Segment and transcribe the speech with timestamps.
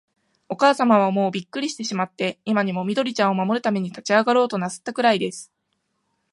[0.49, 5.51] おかあさまは、もうびっくりしてしまって、今にも、緑ちゃんを守るために立ちあがろうとなすったくらいです。